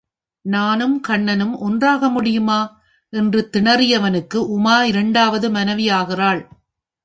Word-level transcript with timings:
நானும் 0.45 0.99
கண்ணனும் 0.99 1.57
ஒன்றாக 1.57 2.09
முடியுமா? 2.09 2.59
என்று 3.13 3.49
திணறியவனுக்கு 3.53 4.35
உமா 4.35 4.83
இரண்டாவது 4.83 5.49
மனைவி 5.49 5.83
யாகிறாள். 5.89 6.41